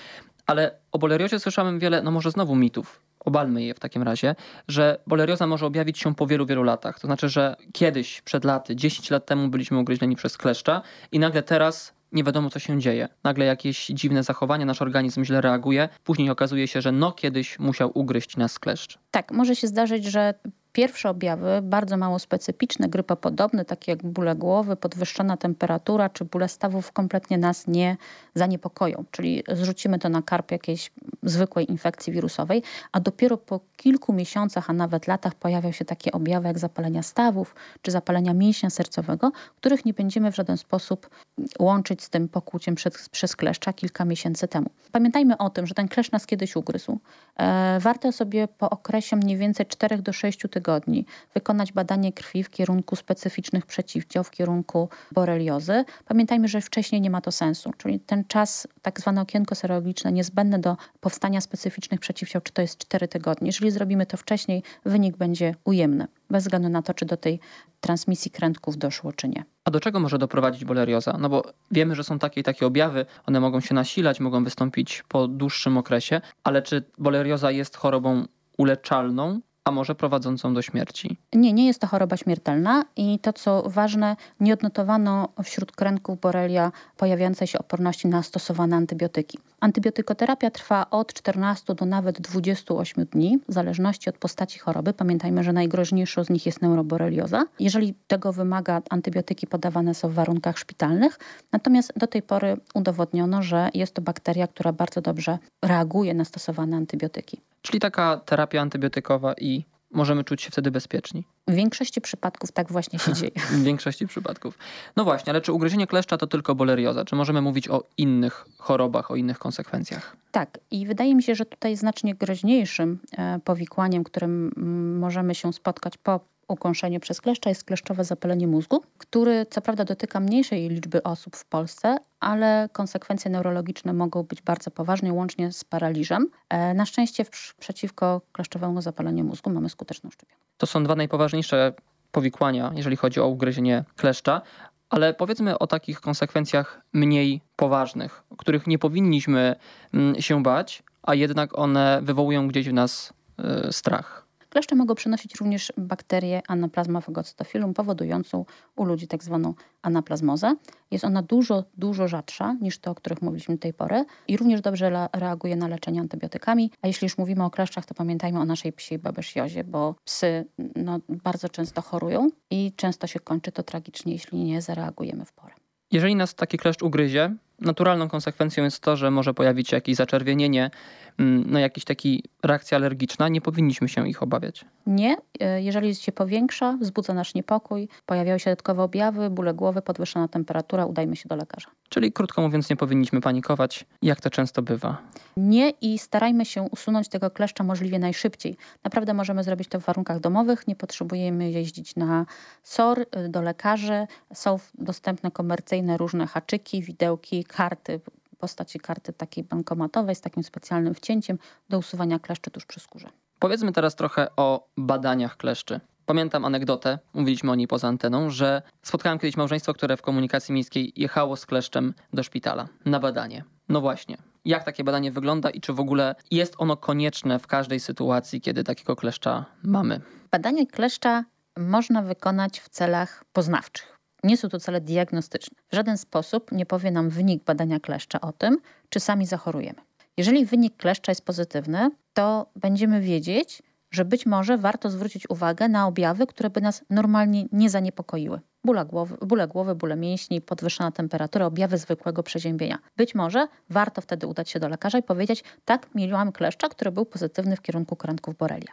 Ale 0.50 0.70
o 0.92 0.98
boleriozie 0.98 1.40
słyszałem 1.40 1.78
wiele, 1.78 2.02
no 2.02 2.10
może 2.10 2.30
znowu 2.30 2.56
mitów. 2.56 3.02
Obalmy 3.20 3.62
je 3.62 3.74
w 3.74 3.80
takim 3.80 4.02
razie, 4.02 4.34
że 4.68 4.98
bolerioza 5.06 5.46
może 5.46 5.66
objawić 5.66 5.98
się 5.98 6.14
po 6.14 6.26
wielu, 6.26 6.46
wielu 6.46 6.62
latach. 6.62 7.00
To 7.00 7.06
znaczy, 7.06 7.28
że 7.28 7.56
kiedyś, 7.72 8.20
przed 8.20 8.44
laty, 8.44 8.76
10 8.76 9.10
lat 9.10 9.26
temu 9.26 9.48
byliśmy 9.48 9.78
ugryźleni 9.78 10.16
przez 10.16 10.36
kleszcza 10.36 10.82
i 11.12 11.18
nagle 11.18 11.42
teraz 11.42 11.94
nie 12.12 12.24
wiadomo, 12.24 12.50
co 12.50 12.58
się 12.58 12.78
dzieje. 12.78 13.08
Nagle 13.24 13.44
jakieś 13.44 13.86
dziwne 13.86 14.22
zachowanie, 14.22 14.66
nasz 14.66 14.82
organizm 14.82 15.24
źle 15.24 15.40
reaguje. 15.40 15.88
Później 16.04 16.30
okazuje 16.30 16.68
się, 16.68 16.80
że 16.80 16.92
no 16.92 17.12
kiedyś 17.12 17.58
musiał 17.58 17.90
ugryźć 17.94 18.36
nas 18.36 18.58
kleszcz. 18.58 18.98
Tak, 19.10 19.32
może 19.32 19.56
się 19.56 19.66
zdarzyć, 19.66 20.04
że 20.04 20.34
Pierwsze 20.72 21.10
objawy, 21.10 21.60
bardzo 21.62 21.96
mało 21.96 22.18
specyficzne, 22.18 22.88
grypopodobne, 22.88 23.64
takie 23.64 23.92
jak 23.92 24.02
bóle 24.02 24.36
głowy, 24.36 24.76
podwyższona 24.76 25.36
temperatura 25.36 26.08
czy 26.08 26.24
bóle 26.24 26.48
stawów 26.48 26.92
kompletnie 26.92 27.38
nas 27.38 27.66
nie 27.66 27.96
zaniepokoją. 28.34 29.04
Czyli 29.10 29.42
zrzucimy 29.52 29.98
to 29.98 30.08
na 30.08 30.22
karp 30.22 30.50
jakiejś 30.50 30.90
zwykłej 31.22 31.70
infekcji 31.70 32.12
wirusowej, 32.12 32.62
a 32.92 33.00
dopiero 33.00 33.36
po 33.36 33.60
kilku 33.76 34.12
miesiącach, 34.12 34.70
a 34.70 34.72
nawet 34.72 35.06
latach 35.06 35.34
pojawiają 35.34 35.72
się 35.72 35.84
takie 35.84 36.12
objawy 36.12 36.48
jak 36.48 36.58
zapalenia 36.58 37.02
stawów 37.02 37.54
czy 37.82 37.90
zapalenia 37.90 38.34
mięśnia 38.34 38.70
sercowego, 38.70 39.32
których 39.56 39.84
nie 39.84 39.94
będziemy 39.94 40.32
w 40.32 40.36
żaden 40.36 40.56
sposób 40.56 41.10
łączyć 41.58 42.02
z 42.02 42.10
tym 42.10 42.28
pokłuciem 42.28 42.74
przez, 42.74 43.08
przez 43.08 43.36
kleszcza 43.36 43.72
kilka 43.72 44.04
miesięcy 44.04 44.48
temu. 44.48 44.70
Pamiętajmy 44.92 45.38
o 45.38 45.50
tym, 45.50 45.66
że 45.66 45.74
ten 45.74 45.88
kleszcz 45.88 46.12
nas 46.12 46.26
kiedyś 46.26 46.56
ugryzł. 46.56 46.98
E, 47.36 47.78
warto 47.80 48.12
sobie 48.12 48.48
po 48.48 48.70
okresie 48.70 49.16
mniej 49.16 49.36
więcej 49.36 49.66
4 49.66 49.98
do 50.02 50.12
6 50.12 50.40
tygodni 50.50 50.59
tygodni 50.60 51.06
wykonać 51.34 51.72
badanie 51.72 52.12
krwi 52.12 52.44
w 52.44 52.50
kierunku 52.50 52.96
specyficznych 52.96 53.66
przeciwciał, 53.66 54.24
w 54.24 54.30
kierunku 54.30 54.88
boreliozy. 55.12 55.84
Pamiętajmy, 56.04 56.48
że 56.48 56.60
wcześniej 56.60 57.00
nie 57.00 57.10
ma 57.10 57.20
to 57.20 57.32
sensu, 57.32 57.70
czyli 57.78 58.00
ten 58.00 58.24
czas, 58.24 58.68
tak 58.82 59.00
zwane 59.00 59.20
okienko 59.20 59.54
serologiczne 59.54 60.12
niezbędne 60.12 60.58
do 60.58 60.76
powstania 61.00 61.40
specyficznych 61.40 62.00
przeciwciał, 62.00 62.42
czy 62.42 62.52
to 62.52 62.62
jest 62.62 62.78
4 62.78 63.08
tygodnie. 63.08 63.48
Jeżeli 63.48 63.70
zrobimy 63.70 64.06
to 64.06 64.16
wcześniej, 64.16 64.62
wynik 64.84 65.16
będzie 65.16 65.54
ujemny, 65.64 66.06
bez 66.30 66.44
względu 66.44 66.68
na 66.68 66.82
to, 66.82 66.94
czy 66.94 67.06
do 67.06 67.16
tej 67.16 67.40
transmisji 67.80 68.30
krętków 68.30 68.76
doszło, 68.76 69.12
czy 69.12 69.28
nie. 69.28 69.44
A 69.64 69.70
do 69.70 69.80
czego 69.80 70.00
może 70.00 70.18
doprowadzić 70.18 70.64
bolerioza? 70.64 71.16
No 71.20 71.28
bo 71.28 71.42
wiemy, 71.70 71.94
że 71.94 72.04
są 72.04 72.18
takie 72.18 72.40
i 72.40 72.44
takie 72.44 72.66
objawy, 72.66 73.06
one 73.26 73.40
mogą 73.40 73.60
się 73.60 73.74
nasilać, 73.74 74.20
mogą 74.20 74.44
wystąpić 74.44 75.04
po 75.08 75.28
dłuższym 75.28 75.76
okresie, 75.76 76.20
ale 76.44 76.62
czy 76.62 76.84
bolerioza 76.98 77.50
jest 77.50 77.76
chorobą 77.76 78.24
uleczalną, 78.58 79.40
a 79.64 79.70
może 79.70 79.94
prowadzącą 79.94 80.54
do 80.54 80.62
śmierci? 80.62 81.16
Nie, 81.32 81.52
nie 81.52 81.66
jest 81.66 81.80
to 81.80 81.86
choroba 81.86 82.16
śmiertelna 82.16 82.84
i 82.96 83.18
to 83.18 83.32
co 83.32 83.62
ważne, 83.66 84.16
nie 84.40 84.54
odnotowano 84.54 85.28
wśród 85.44 85.72
kręgów 85.72 86.20
borelia 86.20 86.72
pojawiającej 86.96 87.46
się 87.46 87.58
oporności 87.58 88.08
na 88.08 88.22
stosowane 88.22 88.76
antybiotyki. 88.76 89.38
Antybiotykoterapia 89.60 90.50
trwa 90.50 90.90
od 90.90 91.12
14 91.12 91.74
do 91.74 91.86
nawet 91.86 92.20
28 92.20 93.04
dni, 93.04 93.38
w 93.48 93.52
zależności 93.52 94.10
od 94.10 94.18
postaci 94.18 94.58
choroby. 94.58 94.92
Pamiętajmy, 94.92 95.44
że 95.44 95.52
najgroźniejszą 95.52 96.24
z 96.24 96.30
nich 96.30 96.46
jest 96.46 96.62
neuroborelioza. 96.62 97.44
Jeżeli 97.60 97.94
tego 98.06 98.32
wymaga, 98.32 98.82
antybiotyki 98.90 99.46
podawane 99.46 99.94
są 99.94 100.08
w 100.08 100.14
warunkach 100.14 100.58
szpitalnych. 100.58 101.18
Natomiast 101.52 101.92
do 101.96 102.06
tej 102.06 102.22
pory 102.22 102.56
udowodniono, 102.74 103.42
że 103.42 103.68
jest 103.74 103.94
to 103.94 104.02
bakteria, 104.02 104.46
która 104.46 104.72
bardzo 104.72 105.00
dobrze 105.00 105.38
reaguje 105.62 106.14
na 106.14 106.24
stosowane 106.24 106.76
antybiotyki. 106.76 107.40
Czyli 107.62 107.80
taka 107.80 108.16
terapia 108.16 108.60
antybiotykowa 108.60 109.34
i 109.34 109.64
możemy 109.90 110.24
czuć 110.24 110.42
się 110.42 110.50
wtedy 110.50 110.70
bezpieczni. 110.70 111.24
W 111.48 111.54
większości 111.54 112.00
przypadków 112.00 112.52
tak 112.52 112.72
właśnie 112.72 112.98
się 112.98 113.12
dzieje. 113.12 113.32
W 113.60 113.62
większości 113.62 114.06
przypadków. 114.06 114.58
No 114.96 115.04
właśnie, 115.04 115.30
ale 115.30 115.40
czy 115.40 115.52
ugryzienie 115.52 115.86
kleszcza 115.86 116.16
to 116.16 116.26
tylko 116.26 116.54
bolerioza? 116.54 117.04
Czy 117.04 117.16
możemy 117.16 117.40
mówić 117.40 117.68
o 117.68 117.84
innych 117.98 118.46
chorobach, 118.58 119.10
o 119.10 119.16
innych 119.16 119.38
konsekwencjach? 119.38 120.16
Tak, 120.30 120.58
i 120.70 120.86
wydaje 120.86 121.14
mi 121.14 121.22
się, 121.22 121.34
że 121.34 121.46
tutaj 121.46 121.76
znacznie 121.76 122.14
groźniejszym 122.14 122.98
e, 123.18 123.38
powikłaniem, 123.44 124.04
którym 124.04 124.52
mm, 124.56 124.98
możemy 124.98 125.34
się 125.34 125.52
spotkać 125.52 125.98
po 125.98 126.20
ukąszeniu 126.50 127.00
przez 127.00 127.20
kleszcza 127.20 127.48
jest 127.48 127.64
kleszczowe 127.64 128.04
zapalenie 128.04 128.46
mózgu, 128.46 128.82
który 128.98 129.46
co 129.50 129.60
prawda 129.60 129.84
dotyka 129.84 130.20
mniejszej 130.20 130.68
liczby 130.68 131.02
osób 131.02 131.36
w 131.36 131.44
Polsce, 131.44 131.96
ale 132.20 132.68
konsekwencje 132.72 133.30
neurologiczne 133.30 133.92
mogą 133.92 134.22
być 134.22 134.42
bardzo 134.42 134.70
poważne, 134.70 135.12
łącznie 135.12 135.52
z 135.52 135.64
paraliżem. 135.64 136.30
E, 136.48 136.74
na 136.74 136.86
szczęście 136.86 137.24
przeciwko 137.58 138.20
kleszczowemu 138.32 138.82
zapaleniu 138.82 139.24
mózgu 139.24 139.50
mamy 139.50 139.68
skuteczną 139.68 140.10
szczepionkę. 140.10 140.44
To 140.56 140.66
są 140.66 140.84
dwa 140.84 140.94
najpoważniejsze 140.94 141.72
powikłania, 142.12 142.72
jeżeli 142.74 142.96
chodzi 142.96 143.20
o 143.20 143.26
ugryzienie 143.26 143.84
kleszcza, 143.96 144.42
ale 144.90 145.14
powiedzmy 145.14 145.58
o 145.58 145.66
takich 145.66 146.00
konsekwencjach 146.00 146.80
mniej 146.92 147.40
poważnych, 147.56 148.22
których 148.38 148.66
nie 148.66 148.78
powinniśmy 148.78 149.56
mm, 149.94 150.22
się 150.22 150.42
bać, 150.42 150.82
a 151.02 151.14
jednak 151.14 151.58
one 151.58 152.00
wywołują 152.02 152.48
gdzieś 152.48 152.68
w 152.68 152.72
nas 152.72 153.12
e, 153.38 153.72
strach. 153.72 154.29
Kleszcze 154.50 154.76
mogą 154.76 154.94
przynosić 154.94 155.34
również 155.34 155.72
bakterię 155.76 156.42
Anaplasma 156.48 157.00
fagocytofilum, 157.00 157.74
powodującą 157.74 158.44
u 158.76 158.84
ludzi 158.84 159.08
tak 159.08 159.24
zwaną 159.24 159.54
anaplazmozę. 159.82 160.54
Jest 160.90 161.04
ona 161.04 161.22
dużo, 161.22 161.64
dużo 161.76 162.08
rzadsza 162.08 162.56
niż 162.60 162.78
te, 162.78 162.90
o 162.90 162.94
których 162.94 163.22
mówiliśmy 163.22 163.54
do 163.54 163.60
tej 163.60 163.74
pory 163.74 164.04
i 164.28 164.36
również 164.36 164.60
dobrze 164.60 165.08
reaguje 165.12 165.56
na 165.56 165.68
leczenie 165.68 166.00
antybiotykami. 166.00 166.70
A 166.82 166.86
jeśli 166.86 167.04
już 167.04 167.18
mówimy 167.18 167.44
o 167.44 167.50
kleszczach, 167.50 167.86
to 167.86 167.94
pamiętajmy 167.94 168.40
o 168.40 168.44
naszej 168.44 168.72
psiej 168.72 168.98
babesjozie, 168.98 169.64
bo 169.64 169.94
psy 170.04 170.46
no, 170.76 170.98
bardzo 171.08 171.48
często 171.48 171.82
chorują 171.82 172.28
i 172.50 172.72
często 172.76 173.06
się 173.06 173.20
kończy 173.20 173.52
to 173.52 173.62
tragicznie, 173.62 174.12
jeśli 174.12 174.44
nie 174.44 174.62
zareagujemy 174.62 175.24
w 175.24 175.32
porę. 175.32 175.54
Jeżeli 175.92 176.16
nas 176.16 176.34
taki 176.34 176.58
kleszcz 176.58 176.82
ugryzie, 176.82 177.36
naturalną 177.60 178.08
konsekwencją 178.08 178.64
jest 178.64 178.80
to, 178.80 178.96
że 178.96 179.10
może 179.10 179.34
pojawić 179.34 179.68
się 179.68 179.76
jakieś 179.76 179.96
zaczerwienienie, 179.96 180.70
mm, 181.18 181.44
no 181.46 181.58
jakaś 181.58 181.84
taki 181.84 182.24
reakcja 182.42 182.78
alergiczna. 182.78 183.28
Nie 183.28 183.40
powinniśmy 183.40 183.88
się 183.88 184.08
ich 184.08 184.22
obawiać. 184.22 184.64
Nie. 184.86 185.16
E, 185.40 185.62
jeżeli 185.62 185.94
się 185.94 186.12
powiększa, 186.12 186.78
wzbudza 186.80 187.14
nasz 187.14 187.34
niepokój, 187.34 187.88
pojawiają 188.06 188.38
się 188.38 188.50
dodatkowe 188.50 188.82
objawy, 188.82 189.30
bóle 189.30 189.54
głowy, 189.54 189.82
podwyższona 189.82 190.28
temperatura, 190.28 190.86
udajmy 190.86 191.16
się 191.16 191.28
do 191.28 191.36
lekarza. 191.36 191.70
Czyli 191.90 192.12
krótko 192.12 192.42
mówiąc, 192.42 192.70
nie 192.70 192.76
powinniśmy 192.76 193.20
panikować, 193.20 193.86
jak 194.02 194.20
to 194.20 194.30
często 194.30 194.62
bywa. 194.62 194.98
Nie 195.36 195.70
i 195.70 195.98
starajmy 195.98 196.44
się 196.44 196.62
usunąć 196.62 197.08
tego 197.08 197.30
kleszcza 197.30 197.64
możliwie 197.64 197.98
najszybciej. 197.98 198.56
Naprawdę 198.84 199.14
możemy 199.14 199.44
zrobić 199.44 199.68
to 199.68 199.80
w 199.80 199.84
warunkach 199.84 200.20
domowych, 200.20 200.68
nie 200.68 200.76
potrzebujemy 200.76 201.50
jeździć 201.50 201.96
na 201.96 202.26
SOR, 202.62 203.00
y, 203.00 203.28
do 203.28 203.42
lekarzy. 203.42 204.06
Są 204.34 204.58
dostępne 204.74 205.30
komercyjne 205.30 205.96
różne 205.96 206.26
haczyki, 206.26 206.82
widełki, 206.82 207.44
karty, 207.44 208.00
postaci 208.38 208.80
karty 208.80 209.12
takiej 209.12 209.44
bankomatowej 209.44 210.14
z 210.14 210.20
takim 210.20 210.42
specjalnym 210.42 210.94
wcięciem 210.94 211.38
do 211.68 211.78
usuwania 211.78 212.18
kleszczy 212.18 212.50
tuż 212.50 212.66
przy 212.66 212.80
skórze. 212.80 213.08
Powiedzmy 213.38 213.72
teraz 213.72 213.96
trochę 213.96 214.28
o 214.36 214.68
badaniach 214.76 215.36
kleszczy. 215.36 215.80
Pamiętam 216.10 216.44
anegdotę, 216.44 216.98
mówiliśmy 217.14 217.50
o 217.50 217.54
niej 217.54 217.66
poza 217.66 217.88
anteną, 217.88 218.30
że 218.30 218.62
spotkałem 218.82 219.18
kiedyś 219.18 219.36
małżeństwo, 219.36 219.74
które 219.74 219.96
w 219.96 220.02
komunikacji 220.02 220.54
miejskiej 220.54 220.92
jechało 220.96 221.36
z 221.36 221.46
kleszczem 221.46 221.94
do 222.12 222.22
szpitala 222.22 222.68
na 222.84 223.00
badanie. 223.00 223.44
No 223.68 223.80
właśnie. 223.80 224.16
Jak 224.44 224.64
takie 224.64 224.84
badanie 224.84 225.12
wygląda 225.12 225.50
i 225.50 225.60
czy 225.60 225.72
w 225.72 225.80
ogóle 225.80 226.14
jest 226.30 226.54
ono 226.58 226.76
konieczne 226.76 227.38
w 227.38 227.46
każdej 227.46 227.80
sytuacji, 227.80 228.40
kiedy 228.40 228.64
takiego 228.64 228.96
kleszcza 228.96 229.44
mamy? 229.62 230.00
Badanie 230.30 230.66
kleszcza 230.66 231.24
można 231.58 232.02
wykonać 232.02 232.60
w 232.60 232.68
celach 232.68 233.24
poznawczych. 233.32 233.98
Nie 234.24 234.36
są 234.36 234.48
to 234.48 234.60
cele 234.60 234.80
diagnostyczne. 234.80 235.58
W 235.72 235.74
żaden 235.74 235.98
sposób 235.98 236.52
nie 236.52 236.66
powie 236.66 236.90
nam 236.90 237.10
wynik 237.10 237.44
badania 237.44 237.80
kleszcza 237.80 238.20
o 238.20 238.32
tym, 238.32 238.58
czy 238.88 239.00
sami 239.00 239.26
zachorujemy. 239.26 239.78
Jeżeli 240.16 240.46
wynik 240.46 240.76
kleszcza 240.76 241.12
jest 241.12 241.24
pozytywny, 241.24 241.90
to 242.14 242.46
będziemy 242.56 243.00
wiedzieć, 243.00 243.62
że 243.90 244.04
być 244.04 244.26
może 244.26 244.58
warto 244.58 244.90
zwrócić 244.90 245.30
uwagę 245.30 245.68
na 245.68 245.86
objawy, 245.86 246.26
które 246.26 246.50
by 246.50 246.60
nas 246.60 246.84
normalnie 246.90 247.44
nie 247.52 247.70
zaniepokoiły. 247.70 248.40
Bóle 248.64 248.86
głowy, 248.86 249.16
bóle, 249.26 249.48
głowy, 249.48 249.74
bóle 249.74 249.96
mięśni, 249.96 250.40
podwyższona 250.40 250.90
temperatura, 250.90 251.46
objawy 251.46 251.78
zwykłego 251.78 252.22
przeziębienia. 252.22 252.78
Być 252.96 253.14
może 253.14 253.48
warto 253.70 254.00
wtedy 254.00 254.26
udać 254.26 254.50
się 254.50 254.60
do 254.60 254.68
lekarza 254.68 254.98
i 254.98 255.02
powiedzieć, 255.02 255.44
tak, 255.64 255.94
mieliłam 255.94 256.32
kleszcza, 256.32 256.68
który 256.68 256.92
był 256.92 257.06
pozytywny 257.06 257.56
w 257.56 257.62
kierunku 257.62 257.96
krętków 257.96 258.36
borelia. 258.36 258.72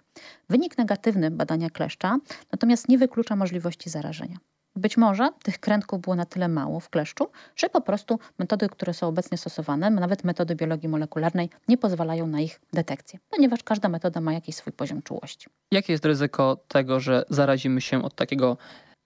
Wynik 0.50 0.78
negatywny 0.78 1.32
badania 1.32 1.70
kleszcza 1.70 2.18
natomiast 2.52 2.90
nie 2.90 2.98
wyklucza 2.98 3.36
możliwości 3.36 3.90
zarażenia. 3.90 4.38
Być 4.78 4.98
może 4.98 5.30
tych 5.44 5.60
krętków 5.60 6.02
było 6.02 6.16
na 6.16 6.26
tyle 6.26 6.48
mało 6.48 6.80
w 6.80 6.90
kleszczu, 6.90 7.28
że 7.56 7.70
po 7.70 7.82
prostu 7.82 8.20
metody, 8.40 8.70
które 8.70 8.94
są 8.94 9.08
obecnie 9.08 9.38
stosowane, 9.38 9.90
nawet 9.90 10.24
metody 10.24 10.56
biologii 10.56 10.90
molekularnej, 10.90 11.50
nie 11.68 11.78
pozwalają 11.78 12.28
na 12.28 12.40
ich 12.40 12.62
detekcję, 12.74 13.20
ponieważ 13.30 13.64
każda 13.64 13.90
metoda 13.90 14.22
ma 14.22 14.34
jakiś 14.34 14.56
swój 14.56 14.74
poziom 14.74 15.02
czułości. 15.02 15.48
Jakie 15.72 15.94
jest 15.94 16.06
ryzyko 16.06 16.58
tego, 16.68 17.00
że 17.00 17.24
zarazimy 17.30 17.82
się 17.82 18.04
od 18.04 18.16
takiego 18.16 18.58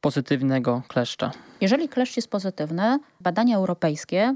pozytywnego 0.01 0.81
kleszcza? 0.87 1.31
Jeżeli 1.61 1.89
kleszcz 1.89 2.15
jest 2.15 2.27
pozytywny, 2.27 2.99
badania 3.19 3.57
europejskie 3.57 4.35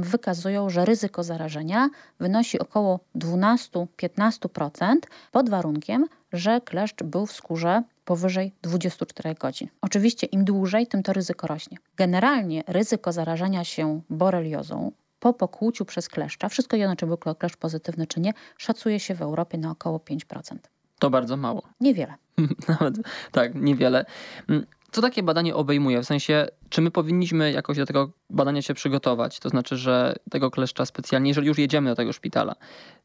wykazują, 0.00 0.70
że 0.70 0.84
ryzyko 0.84 1.22
zarażenia 1.22 1.88
wynosi 2.20 2.58
około 2.58 3.00
12-15% 3.16 4.96
pod 5.32 5.50
warunkiem, 5.50 6.06
że 6.32 6.60
kleszcz 6.60 7.02
był 7.02 7.26
w 7.26 7.32
skórze 7.32 7.82
powyżej 8.04 8.54
24 8.62 9.34
godzin. 9.34 9.68
Oczywiście 9.80 10.26
im 10.26 10.44
dłużej, 10.44 10.86
tym 10.86 11.02
to 11.02 11.12
ryzyko 11.12 11.46
rośnie. 11.46 11.78
Generalnie 11.96 12.64
ryzyko 12.66 13.12
zarażenia 13.12 13.64
się 13.64 14.00
boreliozą 14.10 14.92
po 15.20 15.32
pokłuciu 15.32 15.84
przez 15.84 16.08
kleszcza, 16.08 16.48
wszystko 16.48 16.76
jedno 16.76 16.96
czy 16.96 17.06
był 17.06 17.16
kleszcz 17.16 17.56
pozytywny 17.56 18.06
czy 18.06 18.20
nie, 18.20 18.32
szacuje 18.58 19.00
się 19.00 19.14
w 19.14 19.22
Europie 19.22 19.58
na 19.58 19.70
około 19.70 19.98
5%. 19.98 20.56
To 20.98 21.10
bardzo 21.10 21.36
mało. 21.36 21.62
Niewiele. 21.80 22.14
Nawet 22.68 22.94
tak, 23.32 23.54
niewiele. 23.54 24.04
Mm, 24.48 24.66
co 24.92 25.02
takie 25.02 25.22
badanie 25.22 25.54
obejmuje? 25.54 26.02
W 26.02 26.06
sensie, 26.06 26.48
czy 26.72 26.80
my 26.80 26.90
powinniśmy 26.90 27.52
jakoś 27.52 27.76
do 27.76 27.86
tego 27.86 28.10
badania 28.30 28.62
się 28.62 28.74
przygotować? 28.74 29.40
To 29.40 29.48
znaczy, 29.48 29.76
że 29.76 30.14
tego 30.30 30.50
kleszcza 30.50 30.86
specjalnie, 30.86 31.30
jeżeli 31.30 31.48
już 31.48 31.58
jedziemy 31.58 31.90
do 31.90 31.96
tego 31.96 32.12
szpitala, 32.12 32.54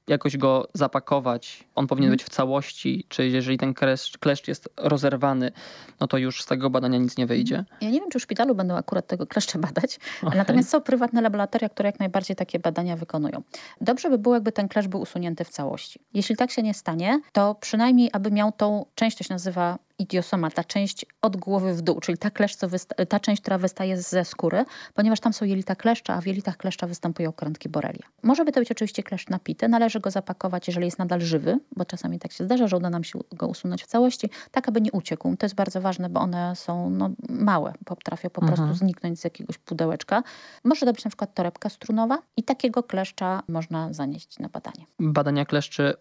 jakoś 0.08 0.38
go 0.38 0.68
zapakować, 0.74 1.64
on 1.76 1.88
powinien 1.88 2.10
hmm. 2.10 2.18
być 2.18 2.24
w 2.24 2.30
całości, 2.30 3.06
czy 3.10 3.28
jeżeli 3.28 3.58
ten 3.58 3.74
kleszcz, 3.74 4.18
kleszcz 4.18 4.48
jest 4.48 4.70
rozerwany, 4.78 5.52
no 6.00 6.08
to 6.08 6.18
już 6.18 6.44
z 6.44 6.46
tego 6.46 6.70
badania 6.70 6.98
nic 6.98 7.18
nie 7.18 7.26
wyjdzie? 7.26 7.66
Ja 7.82 7.90
nie 7.90 8.00
wiem, 8.00 8.10
czy 8.10 8.20
w 8.20 8.22
szpitalu 8.22 8.56
będą 8.56 8.76
akurat 8.76 9.08
tego 9.08 9.28
kleszcza 9.28 9.60
badać, 9.60 10.00
okay. 10.24 10.38
natomiast 10.38 10.70
są 10.70 10.82
prywatne 10.82 11.22
laboratoria, 11.22 11.70
które 11.70 11.90
jak 11.90 12.00
najbardziej 12.00 12.36
takie 12.36 12.60
badania 12.60 12.96
wykonują. 12.96 13.42
Dobrze 13.82 14.10
by 14.10 14.18
było, 14.18 14.36
jakby 14.36 14.52
ten 14.52 14.68
kleszcz 14.68 14.90
był 14.90 15.02
usunięty 15.02 15.44
w 15.44 15.50
całości. 15.50 16.00
Jeśli 16.14 16.36
tak 16.36 16.52
się 16.52 16.64
nie 16.64 16.74
stanie, 16.74 17.22
to 17.32 17.56
przynajmniej, 17.56 18.10
aby 18.14 18.32
miał 18.32 18.52
tą 18.52 18.86
część, 18.96 19.18
to 19.18 19.24
się 19.24 19.34
nazywa 19.34 19.78
idiosoma, 20.00 20.52
ta 20.52 20.64
część 20.64 21.06
od 21.22 21.38
głowy 21.38 21.74
w 21.74 21.82
dół, 21.82 22.00
czyli 22.00 22.18
ta, 22.18 22.32
co 22.58 22.68
ta 23.10 23.20
część, 23.20 23.42
która 23.42 23.57
wystaje 23.60 24.02
ze 24.02 24.26
skóry, 24.26 24.66
ponieważ 24.94 25.20
tam 25.20 25.34
są 25.34 25.46
jelita 25.46 25.76
kleszcza, 25.76 26.14
a 26.14 26.22
w 26.22 26.28
jelitach 26.28 26.58
kleszcza 26.58 26.88
występują 26.88 27.34
krętki 27.34 27.70
borelia. 27.70 28.06
Może 28.24 28.46
by 28.46 28.52
to 28.52 28.60
być 28.60 28.72
oczywiście 28.72 29.04
kleszcz 29.04 29.30
napity, 29.30 29.68
należy 29.68 30.00
go 30.00 30.12
zapakować, 30.12 30.68
jeżeli 30.68 30.86
jest 30.86 31.00
nadal 31.00 31.22
żywy, 31.22 31.60
bo 31.76 31.86
czasami 31.86 32.20
tak 32.20 32.32
się 32.32 32.44
zdarza, 32.44 32.68
że 32.68 32.78
uda 32.78 32.90
nam 32.90 33.04
się 33.04 33.20
go 33.32 33.48
usunąć 33.48 33.84
w 33.84 33.88
całości, 33.88 34.30
tak 34.52 34.68
aby 34.68 34.82
nie 34.82 34.92
uciekł. 34.92 35.36
To 35.38 35.46
jest 35.46 35.56
bardzo 35.56 35.82
ważne, 35.82 36.10
bo 36.10 36.20
one 36.20 36.56
są 36.56 36.90
no, 36.90 37.10
małe, 37.30 37.74
potrafią 37.86 38.30
po 38.30 38.42
prostu 38.42 38.64
mhm. 38.64 38.78
zniknąć 38.78 39.20
z 39.20 39.24
jakiegoś 39.24 39.58
pudełeczka. 39.58 40.24
Może 40.64 40.86
to 40.86 40.94
być 40.94 41.06
na 41.06 41.10
przykład 41.10 41.34
torebka 41.34 41.70
strunowa 41.70 42.22
i 42.38 42.44
takiego 42.44 42.84
kleszcza 42.84 43.44
można 43.48 43.94
zanieść 43.94 44.40
na 44.40 44.50
badanie. 44.50 44.86
Badania 45.00 45.46
kleszczy 45.46 45.94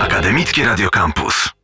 Akademickie 0.00 0.64
Radio 0.64 0.90
Campus. 0.90 1.57